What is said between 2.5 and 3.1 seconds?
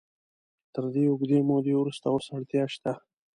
شته.